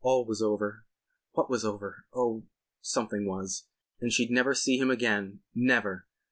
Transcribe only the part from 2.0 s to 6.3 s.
Oh—something was. And she'd never see him again—never.